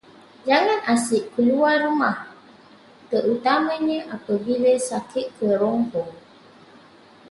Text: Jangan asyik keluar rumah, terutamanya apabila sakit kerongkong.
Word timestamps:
Jangan 0.49 0.79
asyik 0.97 1.25
keluar 1.37 1.75
rumah, 1.83 2.17
terutamanya 3.13 3.99
apabila 4.17 4.73
sakit 4.89 5.27
kerongkong. 5.39 6.11